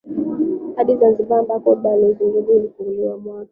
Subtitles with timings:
[0.75, 3.49] hadi Zanzibar ambako ubalozi mdogo ulifunguliwa mwaka